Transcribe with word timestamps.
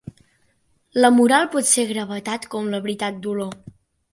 La 1.03 1.11
moral 1.17 1.45
pot 1.57 1.69
ser 1.73 1.85
gravetat 1.91 2.49
com 2.55 2.73
la 2.77 2.81
veritat 2.87 3.21
color. 3.29 3.53